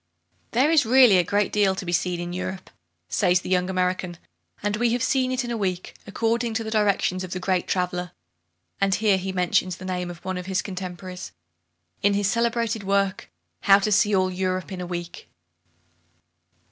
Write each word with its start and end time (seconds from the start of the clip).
"There 0.53 0.71
is 0.71 0.83
really 0.83 1.19
a 1.19 1.23
great 1.23 1.53
deal 1.53 1.75
to 1.75 1.85
be 1.85 1.91
seen 1.91 2.19
in 2.19 2.33
Europe," 2.33 2.71
says 3.07 3.41
the 3.41 3.51
young 3.51 3.69
American, 3.69 4.17
"and 4.63 4.75
we 4.77 4.93
have 4.93 5.03
seen 5.03 5.31
it 5.31 5.43
in 5.45 5.51
a 5.51 5.57
week, 5.57 5.93
according 6.07 6.55
to 6.55 6.63
the 6.63 6.71
directions 6.71 7.23
of 7.23 7.33
the 7.33 7.39
great 7.39 7.67
traveller" 7.67 8.09
(and 8.79 8.95
here 8.95 9.17
he 9.19 9.31
mentions 9.31 9.77
the 9.77 9.85
name 9.85 10.09
of 10.09 10.25
one 10.25 10.39
of 10.39 10.47
his 10.47 10.63
contemporaries) 10.63 11.33
"in 12.01 12.15
his 12.15 12.27
celebrated 12.27 12.81
work, 12.83 13.29
'How 13.59 13.77
to 13.77 13.91
See 13.91 14.15
All 14.15 14.31
Europe 14.31 14.71
in 14.71 14.81
a 14.81 14.87
Week.'" 14.87 15.29